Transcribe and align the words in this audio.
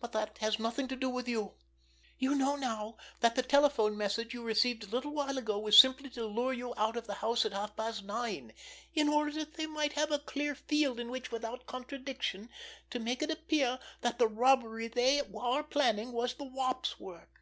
But 0.00 0.12
that 0.12 0.36
has 0.36 0.58
nothing 0.58 0.86
to 0.88 0.96
do 0.96 1.08
with 1.08 1.26
you. 1.26 1.54
You 2.18 2.34
know 2.34 2.56
now 2.56 2.98
that 3.20 3.36
the 3.36 3.42
telephone 3.42 3.96
message 3.96 4.34
you 4.34 4.42
received 4.42 4.84
a 4.84 4.90
little 4.90 5.14
while 5.14 5.38
ago 5.38 5.58
was 5.58 5.78
simply 5.78 6.10
to 6.10 6.26
lure 6.26 6.52
you 6.52 6.74
out 6.76 6.94
of 6.94 7.06
the 7.06 7.14
house 7.24 7.46
at 7.46 7.52
half 7.54 7.74
past 7.74 8.04
nine 8.04 8.52
in 8.92 9.08
order 9.08 9.32
that 9.32 9.54
they 9.54 9.64
might 9.66 9.94
have 9.94 10.10
a 10.12 10.18
clear 10.18 10.54
field 10.54 11.00
in 11.00 11.08
which, 11.10 11.30
without 11.32 11.64
contradiction, 11.64 12.50
to 12.90 12.98
make 12.98 13.22
it 13.22 13.30
appear 13.30 13.78
that 14.02 14.18
the 14.18 14.28
robbery 14.28 14.88
they 14.88 15.22
are 15.34 15.64
planning 15.64 16.12
was 16.12 16.34
the 16.34 16.44
Wop's 16.44 17.00
work. 17.00 17.40